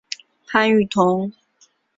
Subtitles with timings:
[0.47, 1.31] 潘雨桐。